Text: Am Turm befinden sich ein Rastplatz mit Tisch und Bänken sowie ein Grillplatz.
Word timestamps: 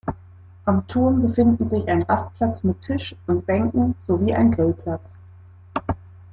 Am 0.65 0.87
Turm 0.87 1.21
befinden 1.27 1.67
sich 1.67 1.87
ein 1.87 2.01
Rastplatz 2.01 2.63
mit 2.63 2.81
Tisch 2.81 3.15
und 3.27 3.45
Bänken 3.45 3.93
sowie 4.07 4.33
ein 4.33 4.51
Grillplatz. 4.51 5.21